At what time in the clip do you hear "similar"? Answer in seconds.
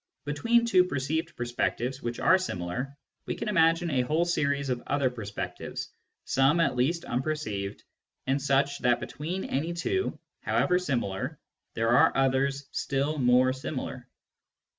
2.39-2.97, 10.79-11.37, 13.53-14.07